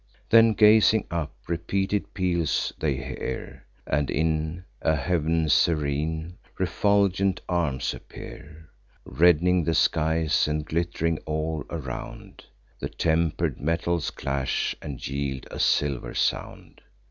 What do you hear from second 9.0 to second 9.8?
Redd'ning the